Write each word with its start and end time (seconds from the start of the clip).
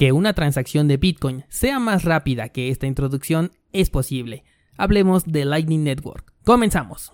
Que 0.00 0.12
una 0.12 0.32
transacción 0.32 0.88
de 0.88 0.96
Bitcoin 0.96 1.44
sea 1.50 1.78
más 1.78 2.04
rápida 2.04 2.48
que 2.48 2.70
esta 2.70 2.86
introducción 2.86 3.52
es 3.70 3.90
posible. 3.90 4.44
Hablemos 4.78 5.26
de 5.26 5.44
Lightning 5.44 5.84
Network. 5.84 6.32
Comenzamos. 6.42 7.12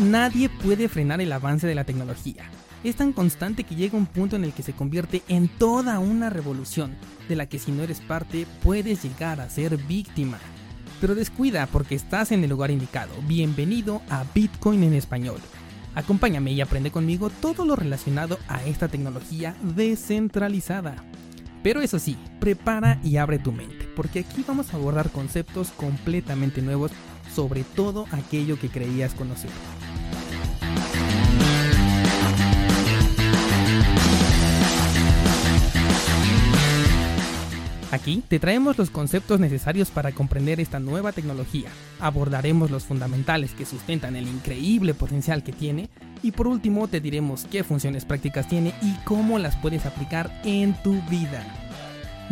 Nadie 0.00 0.48
puede 0.48 0.88
frenar 0.88 1.20
el 1.20 1.30
avance 1.30 1.68
de 1.68 1.76
la 1.76 1.84
tecnología. 1.84 2.50
Es 2.82 2.96
tan 2.96 3.12
constante 3.12 3.62
que 3.62 3.76
llega 3.76 3.96
un 3.96 4.06
punto 4.06 4.34
en 4.34 4.42
el 4.42 4.52
que 4.52 4.64
se 4.64 4.72
convierte 4.72 5.22
en 5.28 5.46
toda 5.46 6.00
una 6.00 6.30
revolución, 6.30 6.96
de 7.28 7.36
la 7.36 7.46
que 7.46 7.60
si 7.60 7.70
no 7.70 7.84
eres 7.84 8.00
parte 8.00 8.44
puedes 8.64 9.04
llegar 9.04 9.40
a 9.40 9.48
ser 9.48 9.76
víctima. 9.76 10.40
Pero 11.00 11.14
descuida 11.14 11.66
porque 11.66 11.94
estás 11.94 12.32
en 12.32 12.42
el 12.44 12.50
lugar 12.50 12.70
indicado. 12.70 13.12
Bienvenido 13.26 14.02
a 14.08 14.24
Bitcoin 14.34 14.82
en 14.82 14.94
español. 14.94 15.40
Acompáñame 15.94 16.52
y 16.52 16.60
aprende 16.60 16.90
conmigo 16.90 17.30
todo 17.30 17.64
lo 17.64 17.76
relacionado 17.76 18.38
a 18.48 18.64
esta 18.64 18.88
tecnología 18.88 19.56
descentralizada. 19.62 20.96
Pero 21.62 21.80
eso 21.80 21.98
sí, 21.98 22.16
prepara 22.40 23.00
y 23.02 23.16
abre 23.16 23.38
tu 23.38 23.52
mente, 23.52 23.88
porque 23.96 24.20
aquí 24.20 24.44
vamos 24.46 24.72
a 24.72 24.76
abordar 24.76 25.10
conceptos 25.10 25.70
completamente 25.70 26.60
nuevos 26.62 26.90
sobre 27.34 27.64
todo 27.64 28.06
aquello 28.12 28.58
que 28.58 28.68
creías 28.68 29.14
conocer. 29.14 29.50
Aquí 37.94 38.24
te 38.26 38.40
traemos 38.40 38.76
los 38.76 38.90
conceptos 38.90 39.38
necesarios 39.38 39.92
para 39.92 40.10
comprender 40.10 40.58
esta 40.58 40.80
nueva 40.80 41.12
tecnología, 41.12 41.68
abordaremos 42.00 42.72
los 42.72 42.82
fundamentales 42.82 43.52
que 43.52 43.64
sustentan 43.64 44.16
el 44.16 44.26
increíble 44.26 44.94
potencial 44.94 45.44
que 45.44 45.52
tiene 45.52 45.88
y 46.20 46.32
por 46.32 46.48
último 46.48 46.88
te 46.88 47.00
diremos 47.00 47.46
qué 47.48 47.62
funciones 47.62 48.04
prácticas 48.04 48.48
tiene 48.48 48.74
y 48.82 48.94
cómo 49.04 49.38
las 49.38 49.54
puedes 49.54 49.86
aplicar 49.86 50.28
en 50.42 50.74
tu 50.82 51.00
vida. 51.02 51.46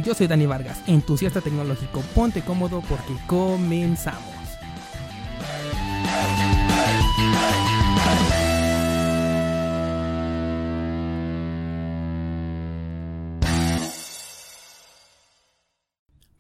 Yo 0.05 0.15
soy 0.15 0.27
Dani 0.27 0.47
Vargas, 0.47 0.83
entusiasta 0.89 1.41
tecnológico, 1.41 2.01
ponte 2.13 2.41
cómodo 2.41 2.83
porque 2.89 3.15
comenzamos. 3.29 4.35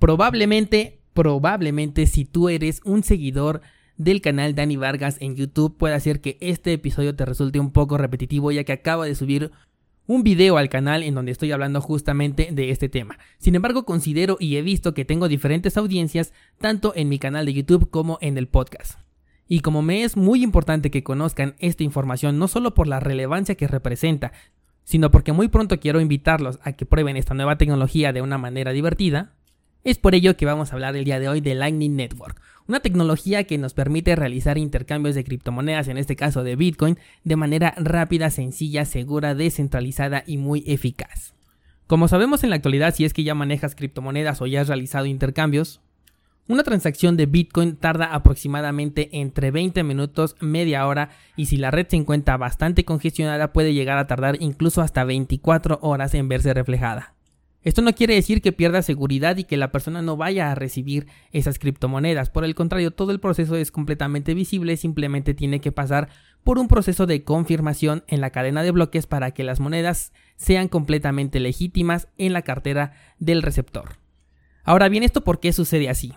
Probablemente, 0.03 0.99
probablemente 1.15 2.09
si 2.09 2.25
tú 2.25 2.49
eres 2.49 2.81
un 2.85 3.05
seguidor 3.05 3.61
del 3.97 4.21
canal 4.21 4.57
Dani 4.57 4.75
Vargas 4.77 5.17
en 5.21 5.37
YouTube 5.37 5.77
puede 5.79 5.95
hacer 5.95 6.21
que 6.21 6.39
este 6.41 6.73
episodio 6.73 7.15
te 7.15 7.25
resulte 7.25 7.61
un 7.61 7.71
poco 7.71 7.99
repetitivo 7.99 8.51
ya 8.51 8.65
que 8.65 8.73
acabo 8.73 9.05
de 9.05 9.15
subir 9.15 9.53
un 10.09 10.25
video 10.25 10.57
al 10.57 10.69
canal 10.69 11.05
en 11.05 11.15
donde 11.15 11.31
estoy 11.31 11.53
hablando 11.53 11.81
justamente 11.81 12.49
de 12.51 12.71
este 12.71 12.89
tema. 12.89 13.17
Sin 13.39 13.55
embargo, 13.55 13.85
considero 13.85 14.39
y 14.41 14.57
he 14.57 14.63
visto 14.63 14.93
que 14.93 15.05
tengo 15.05 15.29
diferentes 15.29 15.77
audiencias 15.77 16.33
tanto 16.59 16.93
en 16.97 17.09
mi 17.09 17.21
canal 17.21 17.47
de 17.47 17.53
YouTube 17.53 17.89
como 17.89 18.19
en 18.21 18.39
el 18.39 18.49
podcast. 18.49 18.99
Y 19.47 19.61
como 19.61 19.83
me 19.83 20.03
es 20.03 20.17
muy 20.17 20.43
importante 20.43 20.91
que 20.91 21.05
conozcan 21.05 21.55
esta 21.61 21.85
información 21.85 22.41
no 22.41 22.49
solo 22.49 22.75
por 22.75 22.89
la 22.89 22.99
relevancia 22.99 23.55
que 23.55 23.69
representa, 23.69 24.33
sino 24.83 25.13
porque 25.13 25.31
muy 25.31 25.47
pronto 25.47 25.79
quiero 25.79 26.01
invitarlos 26.01 26.59
a 26.65 26.73
que 26.73 26.87
prueben 26.87 27.17
esta 27.17 27.35
nueva 27.35 27.57
tecnología 27.57 28.13
de 28.13 28.21
una 28.21 28.37
manera 28.37 28.73
divertida, 28.73 29.37
es 29.85 29.99
por 29.99 30.15
ello 30.15 30.37
que 30.37 30.47
vamos 30.47 30.71
a 30.71 30.75
hablar 30.75 30.97
el 30.97 31.05
día 31.05 31.19
de 31.19 31.29
hoy 31.29 31.41
de 31.41 31.55
Lightning 31.55 31.97
Network, 31.97 32.41
una 32.69 32.81
tecnología 32.81 33.45
que 33.45 33.59
nos 33.59 33.75
permite 33.75 34.15
realizar 34.15 34.59
intercambios 34.59 35.15
de 35.15 35.25
criptomonedas, 35.25 35.89
en 35.89 35.99
este 35.99 36.15
caso 36.15 36.45
de 36.45 36.57
Bitcoin, 36.57 36.99
de 37.25 37.37
manera 37.37 37.75
rápida, 37.77 38.31
sencilla, 38.31 38.85
segura, 38.85 39.35
descentralizada 39.35 40.23
y 40.27 40.37
muy 40.37 40.63
eficaz. 40.67 41.35
Como 41.89 42.09
sabemos 42.09 42.45
en 42.45 42.51
la 42.51 42.57
actualidad, 42.57 42.95
si 42.95 43.05
es 43.05 43.13
que 43.13 43.25
ya 43.25 43.35
manejas 43.35 43.75
criptomonedas 43.75 44.41
o 44.41 44.47
ya 44.47 44.61
has 44.61 44.69
realizado 44.69 45.07
intercambios, 45.07 45.81
una 46.49 46.65
transacción 46.65 47.17
de 47.17 47.27
Bitcoin 47.27 47.77
tarda 47.77 48.07
aproximadamente 48.07 49.11
entre 49.13 49.51
20 49.51 49.83
minutos, 49.85 50.37
media 50.41 50.87
hora 50.87 51.11
y 51.37 51.47
si 51.47 51.57
la 51.57 51.71
red 51.71 51.87
se 51.89 51.97
encuentra 51.97 52.37
bastante 52.37 52.85
congestionada 52.85 53.53
puede 53.53 53.75
llegar 53.75 53.99
a 53.99 54.07
tardar 54.07 54.37
incluso 54.41 54.81
hasta 54.83 55.05
24 55.05 55.79
horas 55.83 56.15
en 56.15 56.29
verse 56.29 56.53
reflejada. 56.53 57.15
Esto 57.65 57.81
no 57.81 57.95
quiere 57.95 58.15
decir 58.15 58.43
que 58.43 58.53
pierda 58.53 58.83
seguridad 58.83 59.37
y 59.37 59.45
que 59.45 59.57
la 59.57 59.71
persona 59.71 60.03
no 60.03 60.17
vaya 60.17 60.51
a 60.51 60.55
recibir 60.55 61.07
esas 61.31 61.59
criptomonedas. 61.59 62.29
Por 62.29 62.45
el 62.45 62.57
contrario, 62.57 62.91
todo 62.91 63.13
el 63.13 63.21
proceso 63.21 63.55
es 63.57 63.71
completamente 63.71 64.35
visible, 64.35 64.77
simplemente 64.77 65.33
tiene 65.33 65.61
que 65.61 65.71
pasar 65.71 66.09
por 66.43 66.59
un 66.59 66.67
proceso 66.67 67.07
de 67.07 67.23
confirmación 67.23 68.03
en 68.09 68.21
la 68.21 68.31
cadena 68.31 68.65
de 68.65 68.73
bloques 68.73 69.07
para 69.07 69.31
que 69.31 69.45
las 69.45 69.61
monedas 69.61 70.13
sean 70.37 70.67
completamente 70.67 71.39
legítimas 71.39 72.09
en 72.19 72.33
la 72.33 72.43
cartera 72.43 72.95
del 73.21 73.43
receptor. 73.43 73.97
Ahora 74.65 74.89
bien, 74.89 75.05
¿esto 75.05 75.23
por 75.23 75.39
qué 75.39 75.53
sucede 75.53 75.89
así? 75.89 76.15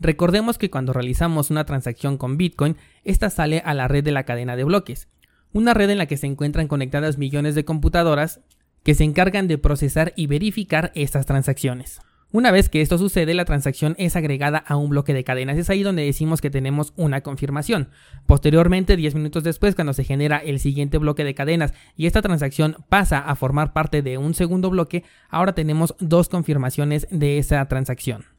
Recordemos 0.00 0.58
que 0.58 0.70
cuando 0.70 0.92
realizamos 0.92 1.50
una 1.50 1.64
transacción 1.66 2.16
con 2.16 2.36
Bitcoin, 2.36 2.76
esta 3.04 3.30
sale 3.30 3.62
a 3.64 3.74
la 3.74 3.86
red 3.86 4.02
de 4.02 4.12
la 4.12 4.24
cadena 4.24 4.56
de 4.56 4.64
bloques, 4.64 5.08
una 5.52 5.72
red 5.72 5.90
en 5.90 5.98
la 5.98 6.06
que 6.06 6.16
se 6.16 6.26
encuentran 6.26 6.68
conectadas 6.68 7.16
millones 7.16 7.54
de 7.54 7.64
computadoras 7.64 8.40
que 8.84 8.94
se 8.94 9.02
encargan 9.02 9.48
de 9.48 9.58
procesar 9.58 10.12
y 10.14 10.28
verificar 10.28 10.92
estas 10.94 11.26
transacciones. 11.26 12.00
Una 12.34 12.50
vez 12.50 12.68
que 12.68 12.80
esto 12.80 12.98
sucede, 12.98 13.32
la 13.32 13.44
transacción 13.44 13.94
es 13.96 14.16
agregada 14.16 14.58
a 14.58 14.74
un 14.74 14.90
bloque 14.90 15.14
de 15.14 15.22
cadenas. 15.22 15.56
Es 15.56 15.70
ahí 15.70 15.84
donde 15.84 16.04
decimos 16.04 16.40
que 16.40 16.50
tenemos 16.50 16.92
una 16.96 17.20
confirmación. 17.20 17.90
Posteriormente, 18.26 18.96
10 18.96 19.14
minutos 19.14 19.44
después, 19.44 19.76
cuando 19.76 19.92
se 19.92 20.02
genera 20.02 20.38
el 20.38 20.58
siguiente 20.58 20.98
bloque 20.98 21.22
de 21.22 21.36
cadenas 21.36 21.74
y 21.96 22.06
esta 22.06 22.22
transacción 22.22 22.78
pasa 22.88 23.20
a 23.20 23.36
formar 23.36 23.72
parte 23.72 24.02
de 24.02 24.18
un 24.18 24.34
segundo 24.34 24.68
bloque, 24.68 25.04
ahora 25.28 25.54
tenemos 25.54 25.94
dos 26.00 26.28
confirmaciones 26.28 27.06
de 27.12 27.38
esa 27.38 27.64
transacción. 27.66 28.33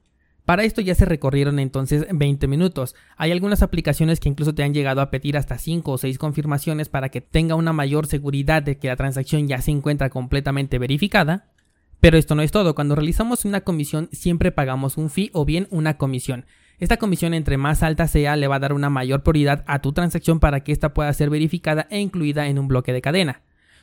Para 0.46 0.64
esto 0.64 0.80
ya 0.80 0.94
se 0.94 1.06
recorrieron 1.06 1.58
entonces 1.58 2.06
20 2.12 2.48
minutos. 2.48 2.96
Hay 3.18 3.32
algunas 3.32 3.64
aplicaciones 3.64 4.20
que 4.20 4.30
incluso 4.30 4.54
te 4.54 4.64
han 4.64 4.76
llegado 4.76 5.02
a 5.02 5.10
pedir 5.10 5.38
hasta 5.38 5.58
5 5.58 5.92
o 5.92 5.98
6 5.98 6.20
confirmaciones 6.20 6.88
para 6.88 7.10
que 7.10 7.20
tenga 7.20 7.56
una 7.56 7.74
mayor 7.74 8.06
seguridad 8.06 8.62
de 8.62 8.78
que 8.78 8.88
la 8.88 8.96
transacción 8.96 9.48
ya 9.48 9.60
se 9.62 9.72
encuentra 9.72 10.12
completamente 10.12 10.78
verificada. 10.78 11.52
Pero 12.00 12.18
esto 12.20 12.36
no 12.36 12.44
es 12.44 12.52
todo, 12.52 12.76
cuando 12.76 12.94
realizamos 12.96 13.46
una 13.46 13.62
comisión 13.62 14.10
siempre 14.12 14.52
pagamos 14.52 14.98
un 14.98 15.10
fee 15.10 15.32
o 15.34 15.46
bien 15.46 15.68
una 15.72 15.98
comisión. 15.98 16.46
Esta 16.78 16.98
comisión 16.98 17.34
entre 17.34 17.58
más 17.58 17.82
alta 17.82 18.08
sea 18.08 18.36
le 18.36 18.48
va 18.48 18.58
a 18.58 18.60
dar 18.60 18.74
una 18.74 18.92
mayor 18.92 19.24
prioridad 19.24 19.64
a 19.66 19.80
tu 19.80 19.94
transacción 19.94 20.40
para 20.40 20.60
que 20.60 20.74
ésta 20.74 20.94
pueda 20.94 21.12
ser 21.14 21.32
verificada 21.32 21.88
e 21.90 22.00
incluida 22.00 22.48
en 22.48 22.60
un 22.60 22.68
bloque 22.68 22.94
de 22.94 23.02
cadena. 23.02 23.42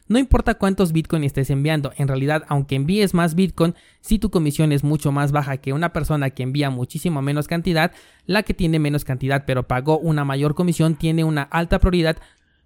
No 0.09 0.19
importa 0.19 0.55
cuántos 0.55 0.93
Bitcoin 0.93 1.25
estés 1.25 1.51
enviando, 1.51 1.93
en 1.97 2.09
realidad 2.09 2.45
aunque 2.49 2.75
envíes 2.75 3.15
más 3.15 3.35
Bitcoin, 3.35 3.75
si 4.01 4.19
tu 4.19 4.31
comisión 4.31 4.73
es 4.73 4.85
mucho 4.85 5.13
más 5.13 5.33
baja 5.33 5.57
que 5.57 5.73
una 5.73 5.93
persona 5.93 6.31
que 6.31 6.43
envía 6.43 6.71
muchísimo 6.71 7.23
menos 7.23 7.49
cantidad, 7.49 7.93
la 8.27 8.43
que 8.43 8.55
tiene 8.55 8.79
menos 8.79 9.05
cantidad 9.05 9.45
pero 9.47 9.67
pagó 9.67 9.99
una 9.99 10.25
mayor 10.25 10.55
comisión 10.55 10.97
tiene 10.97 11.25
una 11.25 11.43
alta 11.43 11.79
prioridad 11.79 12.19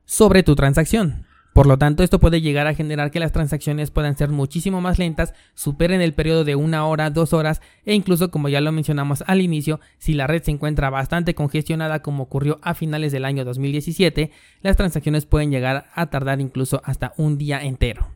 sobre 0.04 0.42
tu 0.42 0.56
transacción. 0.56 1.26
Por 1.56 1.66
lo 1.66 1.78
tanto, 1.78 2.02
esto 2.02 2.20
puede 2.20 2.42
llegar 2.42 2.66
a 2.66 2.74
generar 2.74 3.10
que 3.10 3.18
las 3.18 3.32
transacciones 3.32 3.90
puedan 3.90 4.14
ser 4.14 4.28
muchísimo 4.28 4.82
más 4.82 4.98
lentas, 4.98 5.32
superen 5.54 6.02
el 6.02 6.12
periodo 6.12 6.44
de 6.44 6.54
una 6.54 6.86
hora, 6.86 7.08
dos 7.08 7.32
horas 7.32 7.62
e 7.86 7.94
incluso, 7.94 8.30
como 8.30 8.50
ya 8.50 8.60
lo 8.60 8.72
mencionamos 8.72 9.24
al 9.26 9.40
inicio, 9.40 9.80
si 9.96 10.12
la 10.12 10.26
red 10.26 10.42
se 10.42 10.50
encuentra 10.50 10.90
bastante 10.90 11.34
congestionada 11.34 12.02
como 12.02 12.24
ocurrió 12.24 12.58
a 12.60 12.74
finales 12.74 13.10
del 13.10 13.24
año 13.24 13.46
2017, 13.46 14.32
las 14.60 14.76
transacciones 14.76 15.24
pueden 15.24 15.50
llegar 15.50 15.86
a 15.94 16.10
tardar 16.10 16.42
incluso 16.42 16.82
hasta 16.84 17.14
un 17.16 17.38
día 17.38 17.62
entero. 17.62 18.06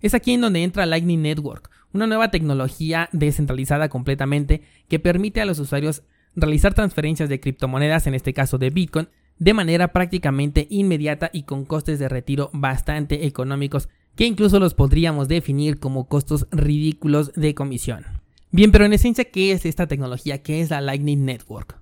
Es 0.00 0.14
aquí 0.14 0.32
en 0.32 0.40
donde 0.40 0.62
entra 0.62 0.86
Lightning 0.86 1.20
Network, 1.20 1.68
una 1.92 2.06
nueva 2.06 2.30
tecnología 2.30 3.10
descentralizada 3.12 3.90
completamente 3.90 4.62
que 4.88 4.98
permite 4.98 5.42
a 5.42 5.44
los 5.44 5.58
usuarios 5.58 6.04
realizar 6.34 6.72
transferencias 6.72 7.28
de 7.28 7.38
criptomonedas, 7.38 8.06
en 8.06 8.14
este 8.14 8.32
caso 8.32 8.56
de 8.56 8.70
Bitcoin, 8.70 9.08
de 9.38 9.54
manera 9.54 9.92
prácticamente 9.92 10.66
inmediata 10.70 11.30
y 11.32 11.42
con 11.42 11.64
costes 11.64 11.98
de 11.98 12.08
retiro 12.08 12.50
bastante 12.52 13.26
económicos 13.26 13.88
que 14.16 14.26
incluso 14.26 14.58
los 14.58 14.74
podríamos 14.74 15.28
definir 15.28 15.78
como 15.78 16.08
costos 16.08 16.48
ridículos 16.50 17.32
de 17.34 17.54
comisión. 17.54 18.04
Bien, 18.50 18.72
pero 18.72 18.84
en 18.84 18.92
esencia, 18.92 19.24
¿qué 19.24 19.52
es 19.52 19.64
esta 19.64 19.86
tecnología? 19.86 20.42
¿Qué 20.42 20.60
es 20.60 20.70
la 20.70 20.80
Lightning 20.80 21.24
Network? 21.24 21.78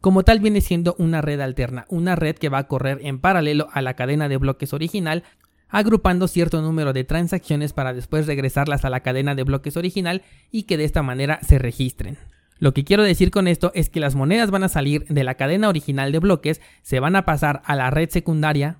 Como 0.00 0.22
tal 0.22 0.40
viene 0.40 0.60
siendo 0.60 0.94
una 0.98 1.22
red 1.22 1.40
alterna, 1.40 1.86
una 1.88 2.14
red 2.14 2.36
que 2.36 2.48
va 2.48 2.58
a 2.58 2.68
correr 2.68 3.00
en 3.02 3.18
paralelo 3.20 3.68
a 3.72 3.82
la 3.82 3.94
cadena 3.94 4.28
de 4.28 4.36
bloques 4.36 4.72
original, 4.72 5.24
agrupando 5.68 6.28
cierto 6.28 6.60
número 6.60 6.92
de 6.92 7.04
transacciones 7.04 7.72
para 7.72 7.94
después 7.94 8.26
regresarlas 8.26 8.84
a 8.84 8.90
la 8.90 9.00
cadena 9.00 9.34
de 9.34 9.44
bloques 9.44 9.76
original 9.76 10.22
y 10.50 10.64
que 10.64 10.76
de 10.76 10.84
esta 10.84 11.02
manera 11.02 11.40
se 11.42 11.58
registren. 11.58 12.18
Lo 12.58 12.74
que 12.74 12.84
quiero 12.84 13.04
decir 13.04 13.30
con 13.30 13.46
esto 13.46 13.70
es 13.74 13.88
que 13.88 14.00
las 14.00 14.14
monedas 14.14 14.50
van 14.50 14.64
a 14.64 14.68
salir 14.68 15.04
de 15.06 15.24
la 15.24 15.34
cadena 15.34 15.68
original 15.68 16.10
de 16.10 16.18
bloques, 16.18 16.60
se 16.82 16.98
van 16.98 17.14
a 17.14 17.24
pasar 17.24 17.62
a 17.64 17.76
la 17.76 17.90
red 17.90 18.10
secundaria 18.10 18.78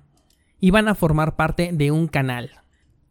y 0.59 0.71
van 0.71 0.87
a 0.87 0.95
formar 0.95 1.35
parte 1.37 1.71
de 1.71 1.91
un 1.91 2.07
canal. 2.07 2.51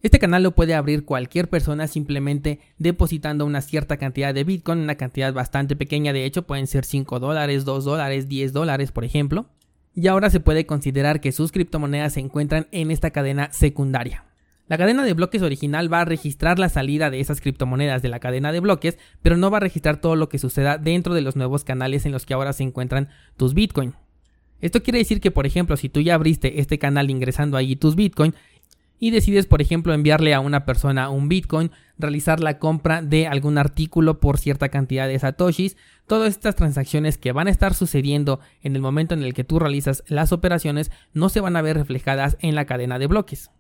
Este 0.01 0.19
canal 0.19 0.45
lo 0.45 0.55
puede 0.55 0.75
abrir 0.75 1.05
cualquier 1.05 1.49
persona 1.49 1.89
simplemente 1.89 2.61
depositando 2.79 3.45
una 3.47 3.63
cierta 3.63 3.97
cantidad 3.97 4.33
de 4.33 4.45
Bitcoin, 4.45 4.79
una 4.79 4.95
cantidad 4.95 5.33
bastante 5.33 5.75
pequeña, 5.75 6.13
de 6.13 6.25
hecho 6.25 6.47
pueden 6.47 6.69
ser 6.69 6.85
5 6.85 7.19
dólares, 7.19 7.65
2 7.65 7.85
dólares, 7.85 8.29
10 8.29 8.53
dólares, 8.53 8.93
por 8.93 9.05
ejemplo. 9.05 9.47
Y 9.95 10.07
ahora 10.07 10.31
se 10.31 10.39
puede 10.39 10.67
considerar 10.67 11.21
que 11.21 11.33
sus 11.33 11.51
criptomonedas 11.51 12.13
se 12.13 12.21
encuentran 12.21 12.69
en 12.71 12.93
esta 12.93 13.11
cadena 13.11 13.51
secundaria. 13.53 14.28
La 14.69 14.77
cadena 14.77 15.03
de 15.03 15.15
bloques 15.15 15.41
original 15.41 15.91
va 15.91 16.03
a 16.03 16.05
registrar 16.05 16.59
la 16.59 16.69
salida 16.69 17.09
de 17.09 17.21
esas 17.21 17.41
criptomonedas 17.41 18.03
de 18.03 18.11
la 18.11 18.21
cadena 18.21 18.53
de 18.53 18.61
bloques, 18.61 18.99
pero 19.23 19.39
no 19.39 19.51
va 19.51 19.57
a 19.57 19.61
registrar 19.61 19.99
todo 19.99 20.15
lo 20.15 20.29
que 20.29 20.39
suceda 20.39 20.77
dentro 20.77 21.15
de 21.15 21.23
los 21.23 21.37
nuevos 21.37 21.65
canales 21.65 22.05
en 22.05 22.13
los 22.13 22.27
que 22.27 22.35
ahora 22.35 22.53
se 22.53 22.65
encuentran 22.65 23.09
tus 23.39 23.55
Bitcoin. 23.55 23.95
Esto 24.61 24.83
quiere 24.83 24.99
decir 24.99 25.23
que, 25.23 25.31
por 25.31 25.47
ejemplo, 25.47 25.79
si 25.79 25.89
tú 25.89 26.03
ya 26.03 26.15
abriste 26.15 26.61
este 26.61 26.79
canal 26.79 27.09
ingresando 27.09 27.57
allí 27.57 27.77
tus 27.77 27.97
Bitcoin 27.97 28.35
y 28.99 29.11
decides, 29.11 29.47
por 29.47 29.63
ejemplo, 29.63 29.95
enviarle 29.95 30.35
a 30.35 30.41
una 30.41 30.67
persona 30.67 31.09
un 31.09 31.31
Bitcoin, 31.31 31.71
realizar 31.97 32.41
la 32.41 32.59
compra 32.59 33.01
de 33.01 33.27
algún 33.27 33.57
artículo 33.57 34.21
por 34.21 34.37
cierta 34.37 34.69
cantidad 34.69 35.09
de 35.09 35.19
satoshis, 35.19 35.79
todas 36.07 36.29
estas 36.29 36.57
transacciones 36.57 37.17
que 37.17 37.33
van 37.33 37.49
a 37.49 37.53
estar 37.53 37.73
sucediendo 37.73 38.41
en 38.61 38.77
el 38.77 38.83
momento 38.83 39.15
en 39.15 39.23
el 39.23 39.33
que 39.33 39.45
tú 39.45 39.59
realizas 39.59 40.05
las 40.09 40.33
operaciones 40.33 40.91
no 41.15 41.31
se 41.31 41.41
van 41.41 41.57
a 41.57 41.63
ver 41.63 41.79
reflejadas 41.79 42.37
en 42.41 42.55
la 42.55 42.67
cadena 42.67 42.99
de 42.99 43.07
bloques. 43.07 43.51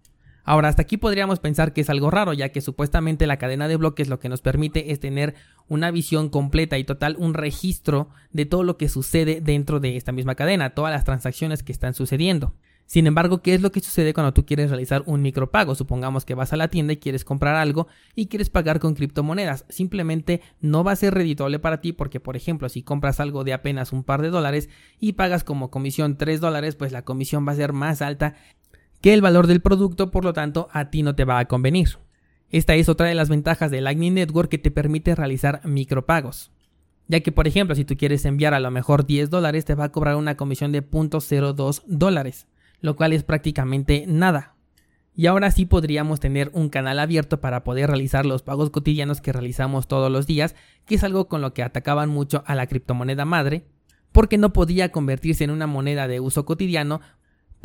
Ahora, 0.48 0.70
hasta 0.70 0.80
aquí 0.80 0.96
podríamos 0.96 1.40
pensar 1.40 1.74
que 1.74 1.82
es 1.82 1.90
algo 1.90 2.10
raro, 2.10 2.32
ya 2.32 2.48
que 2.48 2.62
supuestamente 2.62 3.26
la 3.26 3.36
cadena 3.36 3.68
de 3.68 3.76
bloques 3.76 4.08
lo 4.08 4.18
que 4.18 4.30
nos 4.30 4.40
permite 4.40 4.92
es 4.92 4.98
tener 4.98 5.34
una 5.68 5.90
visión 5.90 6.30
completa 6.30 6.78
y 6.78 6.84
total, 6.84 7.16
un 7.18 7.34
registro 7.34 8.08
de 8.32 8.46
todo 8.46 8.62
lo 8.62 8.78
que 8.78 8.88
sucede 8.88 9.42
dentro 9.42 9.78
de 9.78 9.98
esta 9.98 10.10
misma 10.10 10.36
cadena, 10.36 10.70
todas 10.70 10.90
las 10.90 11.04
transacciones 11.04 11.62
que 11.62 11.72
están 11.72 11.92
sucediendo. 11.92 12.54
Sin 12.86 13.06
embargo, 13.06 13.42
¿qué 13.42 13.52
es 13.52 13.60
lo 13.60 13.70
que 13.70 13.80
sucede 13.80 14.14
cuando 14.14 14.32
tú 14.32 14.46
quieres 14.46 14.70
realizar 14.70 15.02
un 15.04 15.20
micropago? 15.20 15.74
Supongamos 15.74 16.24
que 16.24 16.32
vas 16.32 16.54
a 16.54 16.56
la 16.56 16.68
tienda 16.68 16.94
y 16.94 16.96
quieres 16.96 17.22
comprar 17.22 17.54
algo 17.56 17.86
y 18.14 18.28
quieres 18.28 18.48
pagar 18.48 18.80
con 18.80 18.94
criptomonedas. 18.94 19.66
Simplemente 19.68 20.40
no 20.62 20.82
va 20.82 20.92
a 20.92 20.96
ser 20.96 21.12
redituable 21.12 21.58
para 21.58 21.82
ti 21.82 21.92
porque, 21.92 22.20
por 22.20 22.34
ejemplo, 22.34 22.70
si 22.70 22.82
compras 22.82 23.20
algo 23.20 23.44
de 23.44 23.52
apenas 23.52 23.92
un 23.92 24.04
par 24.04 24.22
de 24.22 24.30
dólares 24.30 24.70
y 24.98 25.12
pagas 25.12 25.44
como 25.44 25.70
comisión 25.70 26.16
3 26.16 26.40
dólares, 26.40 26.76
pues 26.76 26.90
la 26.90 27.02
comisión 27.02 27.46
va 27.46 27.52
a 27.52 27.56
ser 27.56 27.74
más 27.74 28.00
alta 28.00 28.36
que 29.00 29.14
el 29.14 29.22
valor 29.22 29.46
del 29.46 29.60
producto, 29.60 30.10
por 30.10 30.24
lo 30.24 30.32
tanto, 30.32 30.68
a 30.72 30.90
ti 30.90 31.02
no 31.02 31.14
te 31.14 31.24
va 31.24 31.38
a 31.38 31.46
convenir. 31.46 31.98
Esta 32.50 32.74
es 32.74 32.88
otra 32.88 33.06
de 33.06 33.14
las 33.14 33.28
ventajas 33.28 33.70
de 33.70 33.80
Lightning 33.80 34.14
Network 34.14 34.50
que 34.50 34.58
te 34.58 34.70
permite 34.70 35.14
realizar 35.14 35.60
micropagos. 35.64 36.50
Ya 37.06 37.20
que, 37.20 37.32
por 37.32 37.46
ejemplo, 37.46 37.74
si 37.74 37.84
tú 37.84 37.96
quieres 37.96 38.24
enviar 38.24 38.54
a 38.54 38.60
lo 38.60 38.70
mejor 38.70 39.06
10 39.06 39.30
dólares, 39.30 39.64
te 39.64 39.74
va 39.74 39.84
a 39.84 39.92
cobrar 39.92 40.16
una 40.16 40.36
comisión 40.36 40.72
de 40.72 40.82
0.02 40.82 41.82
dólares 41.86 42.46
lo 42.80 42.96
cual 42.96 43.12
es 43.12 43.24
prácticamente 43.24 44.04
nada. 44.06 44.54
Y 45.14 45.26
ahora 45.26 45.50
sí 45.50 45.66
podríamos 45.66 46.20
tener 46.20 46.50
un 46.52 46.68
canal 46.68 47.00
abierto 47.00 47.40
para 47.40 47.64
poder 47.64 47.88
realizar 47.88 48.24
los 48.24 48.42
pagos 48.42 48.70
cotidianos 48.70 49.20
que 49.20 49.32
realizamos 49.32 49.88
todos 49.88 50.12
los 50.12 50.26
días, 50.26 50.54
que 50.86 50.94
es 50.94 51.02
algo 51.02 51.26
con 51.26 51.40
lo 51.40 51.54
que 51.54 51.64
atacaban 51.64 52.08
mucho 52.08 52.44
a 52.46 52.54
la 52.54 52.68
criptomoneda 52.68 53.24
madre, 53.24 53.64
porque 54.12 54.38
no 54.38 54.52
podía 54.52 54.92
convertirse 54.92 55.42
en 55.42 55.50
una 55.50 55.66
moneda 55.66 56.06
de 56.06 56.20
uso 56.20 56.44
cotidiano 56.44 57.00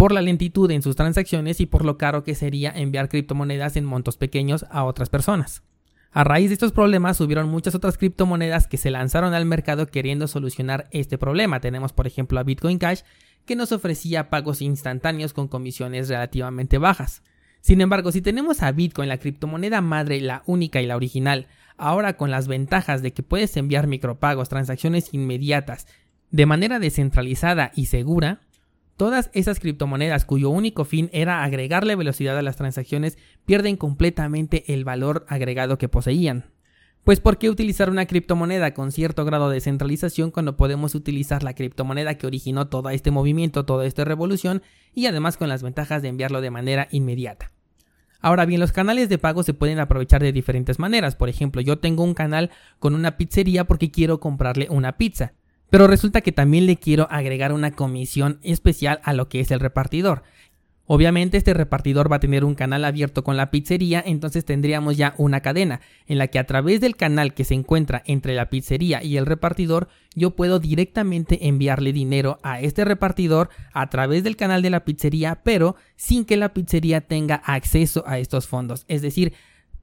por 0.04 0.12
la 0.12 0.22
lentitud 0.22 0.70
en 0.70 0.82
sus 0.82 0.98
transacciones 0.98 1.62
y 1.62 1.66
por 1.66 1.86
lo 1.86 1.98
caro 1.98 2.26
que 2.26 2.36
sería 2.36 2.74
enviar 2.76 3.08
criptomonedas 3.08 3.78
en 3.78 3.86
montos 3.86 4.18
pequeños 4.18 4.66
a 4.70 4.84
otras 4.84 5.08
personas. 5.08 5.64
A 6.12 6.26
raíz 6.26 6.50
de 6.50 6.56
estos 6.56 6.74
problemas 6.74 7.22
hubieron 7.22 7.48
muchas 7.48 7.74
otras 7.74 7.98
criptomonedas 7.98 8.68
que 8.68 8.76
se 8.76 8.92
lanzaron 8.92 9.34
al 9.34 9.46
mercado 9.46 9.88
queriendo 9.88 10.28
solucionar 10.28 10.90
este 10.92 11.18
problema. 11.18 11.62
Tenemos 11.62 11.94
por 11.94 12.06
ejemplo 12.06 12.38
a 12.38 12.44
Bitcoin 12.44 12.80
Cash 12.80 13.04
que 13.46 13.56
nos 13.56 13.72
ofrecía 13.72 14.30
pagos 14.30 14.62
instantáneos 14.62 15.32
con 15.32 15.48
comisiones 15.48 16.10
relativamente 16.10 16.80
bajas. 16.80 17.24
Sin 17.62 17.80
embargo, 17.80 18.12
si 18.12 18.22
tenemos 18.22 18.62
a 18.62 18.74
Bitcoin, 18.74 19.08
la 19.08 19.20
criptomoneda 19.20 19.80
madre, 19.80 20.20
la 20.20 20.44
única 20.46 20.82
y 20.82 20.86
la 20.86 20.98
original, 20.98 21.48
ahora 21.78 22.18
con 22.18 22.30
las 22.30 22.50
ventajas 22.50 23.02
de 23.02 23.14
que 23.14 23.24
puedes 23.24 23.56
enviar 23.56 23.88
micropagos, 23.88 24.50
transacciones 24.50 25.14
inmediatas, 25.14 25.88
de 26.30 26.46
manera 26.46 26.80
descentralizada 26.80 27.72
y 27.74 27.86
segura, 27.86 28.42
todas 28.98 29.30
esas 29.34 29.60
criptomonedas 29.60 30.26
cuyo 30.26 30.50
único 30.50 30.86
fin 30.86 31.10
era 31.14 31.44
agregarle 31.44 31.96
velocidad 31.96 32.38
a 32.38 32.42
las 32.42 32.56
transacciones 32.56 33.18
pierden 33.46 33.78
completamente 33.78 34.74
el 34.74 34.84
valor 34.84 35.26
agregado 35.28 35.78
que 35.78 35.90
poseían. 35.90 36.46
Pues 37.04 37.20
¿por 37.20 37.38
qué 37.38 37.50
utilizar 37.50 37.90
una 37.90 38.06
criptomoneda 38.06 38.74
con 38.74 38.94
cierto 38.94 39.26
grado 39.26 39.50
de 39.50 39.60
centralización 39.60 40.32
cuando 40.32 40.56
podemos 40.56 40.96
utilizar 40.96 41.44
la 41.44 41.54
criptomoneda 41.54 42.18
que 42.18 42.28
originó 42.28 42.68
todo 42.68 42.90
este 42.92 43.12
movimiento, 43.12 43.66
toda 43.66 43.86
esta 43.86 44.06
revolución 44.06 44.62
y 44.94 45.08
además 45.08 45.36
con 45.36 45.50
las 45.50 45.64
ventajas 45.64 46.02
de 46.02 46.08
enviarlo 46.08 46.40
de 46.40 46.52
manera 46.52 46.88
inmediata? 46.92 47.52
Ahora 48.22 48.46
bien, 48.46 48.62
los 48.62 48.72
canales 48.72 49.10
de 49.10 49.18
pago 49.18 49.44
se 49.44 49.54
pueden 49.54 49.80
aprovechar 49.80 50.24
de 50.24 50.32
diferentes 50.32 50.80
maneras. 50.80 51.18
Por 51.18 51.28
ejemplo, 51.28 51.60
yo 51.60 51.80
tengo 51.80 52.06
un 52.06 52.14
canal 52.14 52.52
con 52.80 52.96
una 52.96 53.18
pizzería 53.18 53.66
porque 53.66 53.92
quiero 53.92 54.22
comprarle 54.22 54.68
una 54.70 54.94
pizza. 54.94 55.34
Pero 55.74 55.88
resulta 55.88 56.22
que 56.22 56.32
también 56.32 56.68
le 56.68 56.78
quiero 56.78 57.08
agregar 57.10 57.52
una 57.52 57.72
comisión 57.72 58.38
especial 58.44 59.00
a 59.04 59.12
lo 59.12 59.28
que 59.28 59.40
es 59.40 59.50
el 59.50 59.60
repartidor. 59.60 60.22
Obviamente 60.86 61.36
este 61.36 61.56
repartidor 61.56 62.12
va 62.12 62.18
a 62.18 62.20
tener 62.20 62.46
un 62.46 62.54
canal 62.54 62.86
abierto 62.86 63.24
con 63.24 63.38
la 63.38 63.50
pizzería, 63.50 64.04
entonces 64.06 64.46
tendríamos 64.46 64.98
ya 64.98 65.16
una 65.18 65.42
cadena 65.42 65.82
en 66.06 66.20
la 66.20 66.28
que 66.28 66.38
a 66.38 66.46
través 66.46 66.80
del 66.80 66.96
canal 66.96 67.34
que 67.34 67.44
se 67.44 67.56
encuentra 67.56 68.04
entre 68.06 68.36
la 68.36 68.52
pizzería 68.52 69.02
y 69.02 69.18
el 69.18 69.26
repartidor, 69.26 69.88
yo 70.14 70.36
puedo 70.36 70.60
directamente 70.60 71.48
enviarle 71.48 71.92
dinero 71.92 72.38
a 72.44 72.62
este 72.62 72.86
repartidor 72.86 73.50
a 73.74 73.90
través 73.90 74.24
del 74.24 74.36
canal 74.36 74.62
de 74.62 74.70
la 74.70 74.86
pizzería, 74.86 75.42
pero 75.44 75.76
sin 75.96 76.26
que 76.26 76.38
la 76.38 76.54
pizzería 76.54 77.02
tenga 77.02 77.38
acceso 77.38 78.04
a 78.06 78.20
estos 78.20 78.46
fondos. 78.46 78.86
Es 78.90 79.02
decir, 79.02 79.34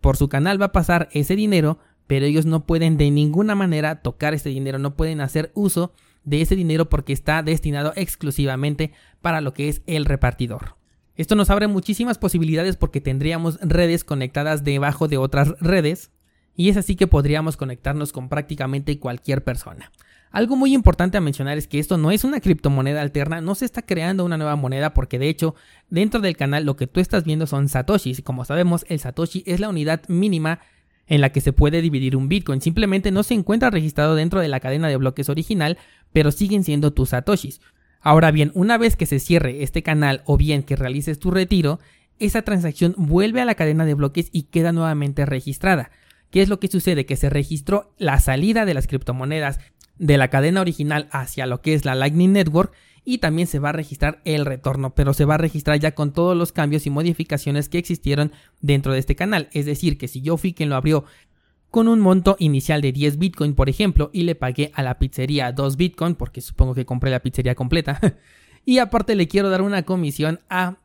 por 0.01 0.17
su 0.17 0.29
canal 0.29 0.63
va 0.63 0.67
a 0.67 0.73
pasar 0.73 1.09
ese 1.11 1.35
dinero, 1.35 1.81
pero 2.11 2.27
ellos 2.27 2.45
no 2.45 2.67
pueden 2.67 2.97
de 2.97 3.09
ninguna 3.13 3.55
manera 3.55 4.03
tocar 4.03 4.35
ese 4.35 4.49
dinero, 4.49 4.81
no 4.81 4.97
pueden 4.97 5.21
hacer 5.21 5.53
uso 5.55 5.93
de 6.25 6.43
ese 6.43 6.57
dinero 6.57 6.89
porque 6.89 7.13
está 7.13 7.41
destinado 7.45 7.93
exclusivamente 7.95 8.91
para 9.21 9.41
lo 9.41 9.55
que 9.55 9.69
es 9.69 9.83
el 9.87 10.05
repartidor. 10.05 10.75
Esto 11.15 11.37
nos 11.37 11.51
abre 11.51 11.69
muchísimas 11.69 12.19
posibilidades 12.19 12.77
porque 12.77 13.01
tendríamos 13.01 13.61
redes 13.61 14.03
conectadas 14.03 14.65
debajo 14.65 15.07
de 15.07 15.19
otras 15.19 15.51
redes 15.61 16.11
y 16.57 16.69
es 16.69 16.77
así 16.77 16.97
que 16.97 17.07
podríamos 17.07 17.57
conectarnos 17.57 18.11
con 18.11 18.29
prácticamente 18.29 18.99
cualquier 18.99 19.45
persona. 19.45 19.93
Algo 20.33 20.57
muy 20.57 20.75
importante 20.75 21.17
a 21.17 21.21
mencionar 21.21 21.59
es 21.59 21.69
que 21.69 21.79
esto 21.79 21.97
no 21.97 22.11
es 22.11 22.25
una 22.25 22.41
criptomoneda 22.41 23.03
alterna, 23.03 23.41
no 23.41 23.55
se 23.55 23.67
está 23.67 23.83
creando 23.83 24.25
una 24.25 24.37
nueva 24.37 24.57
moneda 24.57 24.95
porque 24.95 25.21
de 25.21 25.29
hecho 25.29 25.55
dentro 25.91 26.21
del 26.21 26.37
canal 26.37 26.65
lo 26.65 26.75
que 26.75 26.89
tú 26.89 26.99
estás 26.99 27.23
viendo 27.23 27.47
son 27.47 27.69
satoshis 27.69 28.19
y 28.19 28.23
como 28.23 28.45
sabemos 28.45 28.85
el 28.89 28.99
satoshi 28.99 29.45
es 29.47 29.61
la 29.61 29.69
unidad 29.69 30.03
mínima 30.09 30.59
en 31.11 31.21
la 31.21 31.31
que 31.31 31.43
se 31.43 31.53
puede 31.53 31.83
dividir 31.83 32.17
un 32.17 32.29
Bitcoin. 32.29 32.63
Simplemente 32.63 33.11
no 33.11 33.25
se 33.25 33.35
encuentra 33.35 33.69
registrado 33.69 34.15
dentro 34.15 34.41
de 34.41 34.49
la 34.49 34.61
cadena 34.61 34.89
de 34.89 34.97
bloques 34.97 35.29
original, 35.29 35.77
pero 36.13 36.31
siguen 36.31 36.65
siendo 36.65 36.93
tus 36.93 37.11
satoshis. 37.11 37.61
Ahora 38.01 38.31
bien, 38.31 38.53
una 38.55 38.79
vez 38.79 38.97
que 38.97 39.07
se 39.07 39.19
cierre 39.19 39.63
este 39.63 39.83
canal 39.83 40.23
o 40.25 40.39
bien 40.39 40.63
que 40.63 40.77
realices 40.77 41.19
tu 41.19 41.33
retiro, 41.33 41.81
esa 42.21 42.43
transacción 42.43 42.95
vuelve 42.97 43.41
a 43.41 43.45
la 43.45 43.57
cadena 43.57 43.85
de 43.85 43.95
bloques 43.95 44.29
y 44.33 44.45
queda 44.45 44.71
nuevamente 44.73 45.27
registrada. 45.27 45.91
¿Qué 46.31 46.43
es 46.43 46.49
lo 46.49 46.61
que 46.61 46.69
sucede? 46.69 47.07
Que 47.07 47.17
se 47.17 47.29
registró 47.29 47.93
la 47.99 48.21
salida 48.21 48.65
de 48.65 48.75
las 48.75 48.87
criptomonedas 48.87 49.59
de 49.99 50.17
la 50.17 50.29
cadena 50.29 50.61
original 50.61 51.09
hacia 51.11 51.47
lo 51.47 51.61
que 51.61 51.75
es 51.75 51.85
la 51.85 51.97
Lightning 51.97 52.33
Network 52.33 52.73
y 53.05 53.19
también 53.19 53.47
se 53.47 53.59
va 53.59 53.71
a 53.71 53.73
registrar 53.73 54.21
el 54.25 54.45
retorno, 54.45 54.95
pero 54.95 55.15
se 55.15 55.25
va 55.25 55.35
a 55.35 55.39
registrar 55.39 55.79
ya 55.79 55.95
con 55.95 56.13
todos 56.13 56.37
los 56.37 56.53
cambios 56.53 56.87
y 56.87 56.91
modificaciones 56.91 57.69
que 57.69 57.79
existieron 57.79 58.33
dentro 58.61 58.93
de 58.93 58.99
este 58.99 59.17
canal. 59.17 59.49
Es 59.53 59.67
decir, 59.67 59.99
que 59.99 60.09
si 60.09 60.21
yo 60.21 60.37
fui 60.37 60.53
quien 60.53 60.69
lo 60.69 60.77
abrió 60.77 61.05
con 61.71 61.89
un 61.89 62.01
monto 62.01 62.37
inicial 62.39 62.83
de 62.83 62.93
10 62.93 63.19
Bitcoin, 63.19 63.55
por 63.55 63.69
ejemplo, 63.69 64.11
y 64.13 64.23
le 64.23 64.35
pagué 64.35 64.73
a 64.75 64.83
la 64.83 64.99
pizzería 64.99 65.53
2 65.53 65.77
Bitcoin, 65.77 66.15
porque 66.15 66.41
supongo 66.41 66.75
que 66.75 66.85
compré 66.85 67.11
la 67.11 67.21
pizzería 67.21 67.55
completa, 67.55 68.01
y 68.65 68.79
aparte 68.79 69.15
le 69.15 69.29
quiero 69.29 69.51
dar 69.51 69.63
una 69.63 69.85
comisión 69.85 70.41
a 70.51 70.79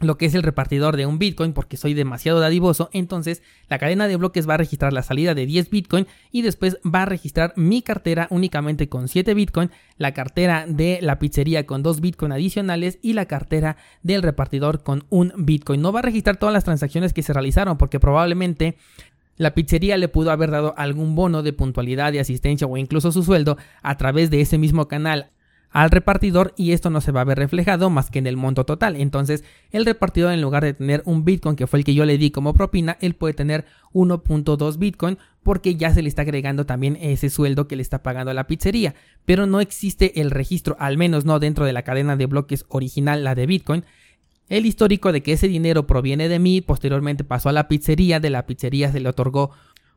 lo 0.00 0.16
que 0.16 0.26
es 0.26 0.34
el 0.34 0.42
repartidor 0.42 0.96
de 0.96 1.06
un 1.06 1.18
Bitcoin 1.18 1.52
porque 1.52 1.76
soy 1.76 1.94
demasiado 1.94 2.40
dadivoso, 2.40 2.90
entonces 2.92 3.42
la 3.68 3.78
cadena 3.78 4.08
de 4.08 4.16
bloques 4.16 4.48
va 4.48 4.54
a 4.54 4.58
registrar 4.58 4.92
la 4.92 5.02
salida 5.02 5.34
de 5.34 5.46
10 5.46 5.70
Bitcoin 5.70 6.06
y 6.30 6.42
después 6.42 6.78
va 6.82 7.02
a 7.02 7.06
registrar 7.06 7.52
mi 7.56 7.82
cartera 7.82 8.26
únicamente 8.30 8.88
con 8.88 9.08
7 9.08 9.34
Bitcoin, 9.34 9.70
la 9.98 10.12
cartera 10.12 10.64
de 10.66 10.98
la 11.02 11.18
pizzería 11.18 11.66
con 11.66 11.82
2 11.82 12.00
Bitcoin 12.00 12.32
adicionales 12.32 12.98
y 13.02 13.12
la 13.12 13.26
cartera 13.26 13.76
del 14.02 14.22
repartidor 14.22 14.82
con 14.82 15.04
un 15.10 15.32
Bitcoin. 15.36 15.82
No 15.82 15.92
va 15.92 16.00
a 16.00 16.02
registrar 16.02 16.36
todas 16.36 16.52
las 16.52 16.64
transacciones 16.64 17.12
que 17.12 17.22
se 17.22 17.32
realizaron 17.32 17.76
porque 17.76 18.00
probablemente 18.00 18.76
la 19.36 19.54
pizzería 19.54 19.96
le 19.96 20.08
pudo 20.08 20.30
haber 20.30 20.50
dado 20.50 20.74
algún 20.76 21.14
bono 21.14 21.42
de 21.42 21.54
puntualidad, 21.54 22.12
de 22.12 22.20
asistencia 22.20 22.66
o 22.66 22.76
incluso 22.76 23.10
su 23.10 23.22
sueldo 23.22 23.56
a 23.82 23.96
través 23.96 24.30
de 24.30 24.42
ese 24.42 24.58
mismo 24.58 24.86
canal 24.86 25.30
al 25.70 25.90
repartidor 25.90 26.52
y 26.56 26.72
esto 26.72 26.90
no 26.90 27.00
se 27.00 27.12
va 27.12 27.20
a 27.20 27.24
ver 27.24 27.38
reflejado 27.38 27.90
más 27.90 28.10
que 28.10 28.18
en 28.18 28.26
el 28.26 28.36
monto 28.36 28.64
total. 28.64 28.96
Entonces, 28.96 29.44
el 29.70 29.86
repartidor 29.86 30.32
en 30.32 30.40
lugar 30.40 30.64
de 30.64 30.74
tener 30.74 31.02
un 31.04 31.24
Bitcoin 31.24 31.56
que 31.56 31.66
fue 31.66 31.78
el 31.78 31.84
que 31.84 31.94
yo 31.94 32.04
le 32.04 32.18
di 32.18 32.30
como 32.30 32.54
propina, 32.54 32.96
él 33.00 33.14
puede 33.14 33.34
tener 33.34 33.64
1.2 33.92 34.78
Bitcoin 34.78 35.18
porque 35.42 35.76
ya 35.76 35.94
se 35.94 36.02
le 36.02 36.08
está 36.08 36.22
agregando 36.22 36.66
también 36.66 36.98
ese 37.00 37.30
sueldo 37.30 37.68
que 37.68 37.76
le 37.76 37.82
está 37.82 38.02
pagando 38.02 38.30
a 38.30 38.34
la 38.34 38.46
pizzería. 38.46 38.94
Pero 39.24 39.46
no 39.46 39.60
existe 39.60 40.20
el 40.20 40.30
registro, 40.30 40.76
al 40.80 40.98
menos 40.98 41.24
no 41.24 41.38
dentro 41.38 41.64
de 41.64 41.72
la 41.72 41.82
cadena 41.82 42.16
de 42.16 42.26
bloques 42.26 42.64
original, 42.68 43.22
la 43.24 43.34
de 43.34 43.46
Bitcoin, 43.46 43.84
el 44.50 44.66
histórico 44.66 45.12
de 45.12 45.22
que 45.22 45.32
ese 45.32 45.46
dinero 45.46 45.86
proviene 45.86 46.28
de 46.28 46.40
mí, 46.40 46.60
posteriormente 46.60 47.22
pasó 47.22 47.48
a 47.48 47.52
la 47.52 47.68
pizzería, 47.68 48.18
de 48.18 48.30
la 48.30 48.46
pizzería 48.46 48.90
se 48.90 48.98
le 48.98 49.08
otorgó 49.08 49.52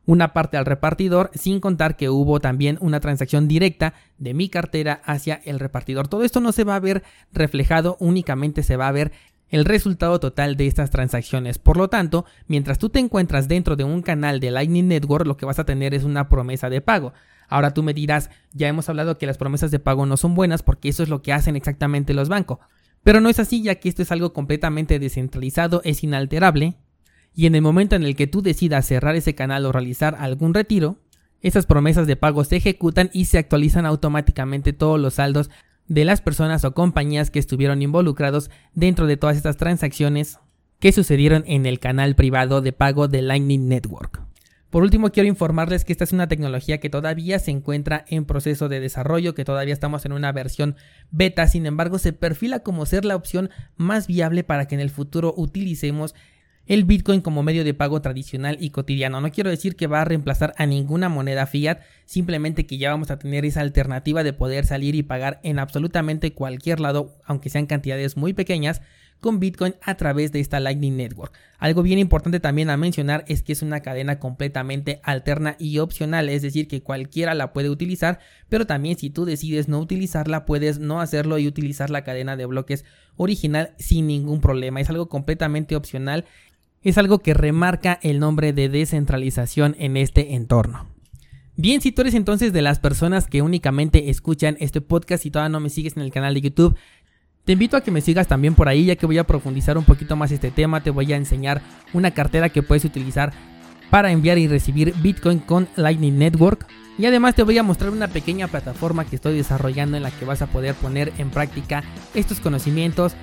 una 0.06 0.32
parte 0.32 0.56
al 0.56 0.66
repartidor, 0.66 1.30
sin 1.34 1.60
contar 1.60 1.96
que 1.96 2.10
hubo 2.10 2.40
también 2.40 2.78
una 2.80 3.00
transacción 3.00 3.48
directa 3.48 3.94
de 4.18 4.34
mi 4.34 4.48
cartera 4.48 5.00
hacia 5.04 5.40
el 5.44 5.60
repartidor. 5.60 6.08
Todo 6.08 6.24
esto 6.24 6.40
no 6.40 6.52
se 6.52 6.64
va 6.64 6.76
a 6.76 6.80
ver 6.80 7.02
reflejado, 7.32 7.96
únicamente 8.00 8.62
se 8.62 8.76
va 8.76 8.88
a 8.88 8.92
ver 8.92 9.12
el 9.50 9.64
resultado 9.64 10.18
total 10.20 10.56
de 10.56 10.66
estas 10.66 10.90
transacciones. 10.90 11.58
Por 11.58 11.76
lo 11.76 11.88
tanto, 11.88 12.24
mientras 12.48 12.78
tú 12.78 12.88
te 12.88 12.98
encuentras 12.98 13.48
dentro 13.48 13.76
de 13.76 13.84
un 13.84 14.02
canal 14.02 14.40
de 14.40 14.50
Lightning 14.50 14.88
Network, 14.88 15.26
lo 15.26 15.36
que 15.36 15.46
vas 15.46 15.58
a 15.58 15.64
tener 15.64 15.94
es 15.94 16.04
una 16.04 16.28
promesa 16.28 16.68
de 16.70 16.80
pago. 16.80 17.12
Ahora 17.48 17.72
tú 17.72 17.82
me 17.82 17.94
dirás, 17.94 18.30
ya 18.52 18.68
hemos 18.68 18.88
hablado 18.88 19.18
que 19.18 19.26
las 19.26 19.38
promesas 19.38 19.70
de 19.70 19.78
pago 19.78 20.06
no 20.06 20.16
son 20.16 20.34
buenas 20.34 20.62
porque 20.62 20.88
eso 20.88 21.02
es 21.02 21.08
lo 21.08 21.22
que 21.22 21.32
hacen 21.32 21.56
exactamente 21.56 22.14
los 22.14 22.28
bancos. 22.28 22.58
Pero 23.02 23.20
no 23.20 23.28
es 23.28 23.38
así 23.38 23.62
ya 23.62 23.76
que 23.76 23.88
esto 23.88 24.02
es 24.02 24.10
algo 24.10 24.32
completamente 24.32 24.98
descentralizado, 24.98 25.82
es 25.84 26.02
inalterable 26.02 26.74
y 27.34 27.46
en 27.46 27.54
el 27.54 27.62
momento 27.62 27.96
en 27.96 28.04
el 28.04 28.16
que 28.16 28.26
tú 28.26 28.42
decidas 28.42 28.86
cerrar 28.86 29.16
ese 29.16 29.34
canal 29.34 29.66
o 29.66 29.72
realizar 29.72 30.16
algún 30.18 30.54
retiro, 30.54 30.98
esas 31.42 31.66
promesas 31.66 32.06
de 32.06 32.16
pago 32.16 32.44
se 32.44 32.56
ejecutan 32.56 33.10
y 33.12 33.26
se 33.26 33.38
actualizan 33.38 33.86
automáticamente 33.86 34.72
todos 34.72 34.98
los 34.98 35.14
saldos 35.14 35.50
de 35.88 36.04
las 36.04 36.22
personas 36.22 36.64
o 36.64 36.72
compañías 36.72 37.30
que 37.30 37.38
estuvieron 37.38 37.82
involucrados 37.82 38.50
dentro 38.74 39.06
de 39.06 39.16
todas 39.16 39.36
estas 39.36 39.56
transacciones 39.56 40.38
que 40.78 40.92
sucedieron 40.92 41.44
en 41.46 41.66
el 41.66 41.80
canal 41.80 42.14
privado 42.14 42.60
de 42.60 42.72
pago 42.72 43.08
de 43.08 43.22
Lightning 43.22 43.68
Network. 43.68 44.22
Por 44.70 44.82
último, 44.82 45.10
quiero 45.10 45.28
informarles 45.28 45.84
que 45.84 45.92
esta 45.92 46.02
es 46.02 46.12
una 46.12 46.26
tecnología 46.26 46.80
que 46.80 46.90
todavía 46.90 47.38
se 47.38 47.52
encuentra 47.52 48.04
en 48.08 48.24
proceso 48.24 48.68
de 48.68 48.80
desarrollo, 48.80 49.34
que 49.34 49.44
todavía 49.44 49.72
estamos 49.72 50.04
en 50.04 50.12
una 50.12 50.32
versión 50.32 50.74
beta, 51.12 51.46
sin 51.46 51.66
embargo 51.66 51.98
se 51.98 52.12
perfila 52.12 52.60
como 52.60 52.84
ser 52.84 53.04
la 53.04 53.14
opción 53.14 53.50
más 53.76 54.08
viable 54.08 54.42
para 54.42 54.66
que 54.66 54.74
en 54.74 54.80
el 54.80 54.90
futuro 54.90 55.32
utilicemos 55.36 56.14
el 56.66 56.84
Bitcoin 56.84 57.20
como 57.20 57.42
medio 57.42 57.64
de 57.64 57.74
pago 57.74 58.00
tradicional 58.00 58.56
y 58.60 58.70
cotidiano. 58.70 59.20
No 59.20 59.30
quiero 59.30 59.50
decir 59.50 59.76
que 59.76 59.86
va 59.86 60.00
a 60.00 60.04
reemplazar 60.04 60.54
a 60.56 60.66
ninguna 60.66 61.08
moneda 61.08 61.46
fiat, 61.46 61.80
simplemente 62.06 62.66
que 62.66 62.78
ya 62.78 62.90
vamos 62.90 63.10
a 63.10 63.18
tener 63.18 63.44
esa 63.44 63.60
alternativa 63.60 64.22
de 64.22 64.32
poder 64.32 64.64
salir 64.66 64.94
y 64.94 65.02
pagar 65.02 65.40
en 65.42 65.58
absolutamente 65.58 66.32
cualquier 66.32 66.80
lado, 66.80 67.16
aunque 67.24 67.50
sean 67.50 67.66
cantidades 67.66 68.16
muy 68.16 68.32
pequeñas, 68.32 68.80
con 69.24 69.40
Bitcoin 69.40 69.74
a 69.80 69.94
través 69.94 70.32
de 70.32 70.40
esta 70.40 70.60
Lightning 70.60 70.98
Network. 70.98 71.32
Algo 71.58 71.82
bien 71.82 71.98
importante 71.98 72.40
también 72.40 72.68
a 72.68 72.76
mencionar 72.76 73.24
es 73.26 73.42
que 73.42 73.54
es 73.54 73.62
una 73.62 73.80
cadena 73.80 74.18
completamente 74.18 75.00
alterna 75.02 75.56
y 75.58 75.78
opcional, 75.78 76.28
es 76.28 76.42
decir, 76.42 76.68
que 76.68 76.82
cualquiera 76.82 77.32
la 77.32 77.54
puede 77.54 77.70
utilizar, 77.70 78.18
pero 78.50 78.66
también 78.66 78.98
si 78.98 79.08
tú 79.08 79.24
decides 79.24 79.66
no 79.66 79.80
utilizarla, 79.80 80.44
puedes 80.44 80.78
no 80.78 81.00
hacerlo 81.00 81.38
y 81.38 81.46
utilizar 81.46 81.88
la 81.88 82.04
cadena 82.04 82.36
de 82.36 82.44
bloques 82.44 82.84
original 83.16 83.72
sin 83.78 84.08
ningún 84.08 84.42
problema. 84.42 84.82
Es 84.82 84.90
algo 84.90 85.08
completamente 85.08 85.74
opcional 85.74 86.26
es 86.84 86.98
algo 86.98 87.18
que 87.18 87.34
remarca 87.34 87.98
el 88.02 88.20
nombre 88.20 88.52
de 88.52 88.68
descentralización 88.68 89.74
en 89.78 89.96
este 89.96 90.34
entorno. 90.34 90.86
Bien, 91.56 91.80
si 91.80 91.92
tú 91.92 92.02
eres 92.02 92.14
entonces 92.14 92.52
de 92.52 92.62
las 92.62 92.78
personas 92.78 93.26
que 93.26 93.42
únicamente 93.42 94.10
escuchan 94.10 94.56
este 94.60 94.80
podcast 94.80 95.24
y 95.24 95.30
todavía 95.30 95.50
no 95.50 95.60
me 95.60 95.70
sigues 95.70 95.96
en 95.96 96.02
el 96.02 96.12
canal 96.12 96.34
de 96.34 96.42
YouTube, 96.42 96.76
te 97.44 97.52
invito 97.52 97.76
a 97.76 97.82
que 97.82 97.90
me 97.90 98.00
sigas 98.00 98.26
también 98.26 98.54
por 98.54 98.68
ahí 98.68 98.86
ya 98.86 98.96
que 98.96 99.06
voy 99.06 99.18
a 99.18 99.24
profundizar 99.24 99.78
un 99.78 99.84
poquito 99.84 100.16
más 100.16 100.32
este 100.32 100.50
tema, 100.50 100.82
te 100.82 100.90
voy 100.90 101.12
a 101.12 101.16
enseñar 101.16 101.62
una 101.92 102.10
cartera 102.10 102.48
que 102.48 102.62
puedes 102.62 102.84
utilizar 102.84 103.32
para 103.90 104.10
enviar 104.10 104.38
y 104.38 104.48
recibir 104.48 104.94
Bitcoin 105.02 105.38
con 105.38 105.68
Lightning 105.76 106.18
Network. 106.18 106.66
Y 106.98 107.06
además 107.06 107.34
te 107.34 107.42
voy 107.42 107.58
a 107.58 107.62
mostrar 107.62 107.90
una 107.90 108.08
pequeña 108.08 108.48
plataforma 108.48 109.04
que 109.04 109.16
estoy 109.16 109.36
desarrollando 109.36 109.96
en 109.96 110.02
la 110.02 110.10
que 110.10 110.24
vas 110.24 110.42
a 110.42 110.46
poder 110.46 110.74
poner 110.74 111.12
en 111.18 111.30
práctica 111.30 111.84
estos 112.14 112.40
conocimientos 112.40 113.14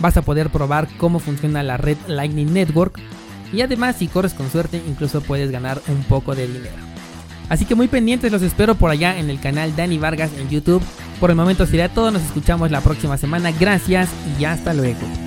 vas 0.00 0.16
a 0.16 0.22
poder 0.22 0.50
probar 0.50 0.88
cómo 0.98 1.18
funciona 1.18 1.62
la 1.62 1.76
red 1.76 1.96
Lightning 2.06 2.52
Network 2.52 2.98
y 3.52 3.60
además 3.60 3.96
si 3.96 4.08
corres 4.08 4.34
con 4.34 4.50
suerte 4.50 4.82
incluso 4.86 5.20
puedes 5.20 5.50
ganar 5.50 5.80
un 5.88 6.02
poco 6.04 6.34
de 6.34 6.46
dinero. 6.46 6.86
Así 7.48 7.64
que 7.64 7.74
muy 7.74 7.88
pendientes, 7.88 8.32
los 8.32 8.42
espero 8.42 8.74
por 8.74 8.90
allá 8.90 9.18
en 9.18 9.30
el 9.30 9.40
canal 9.40 9.76
Dani 9.76 9.98
Vargas 9.98 10.32
en 10.36 10.48
YouTube. 10.48 10.82
Por 11.20 11.30
el 11.30 11.36
momento 11.36 11.64
sería 11.64 11.88
todo, 11.88 12.10
nos 12.10 12.22
escuchamos 12.22 12.70
la 12.70 12.80
próxima 12.80 13.16
semana, 13.16 13.52
gracias 13.52 14.10
y 14.38 14.44
hasta 14.44 14.74
luego. 14.74 15.25